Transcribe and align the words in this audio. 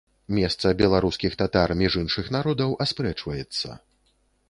Месца 0.37 0.71
беларускіх 0.79 1.37
татар 1.43 1.75
між 1.83 1.99
іншых 2.03 2.33
народаў 2.39 2.77
аспрэчваецца. 2.87 3.81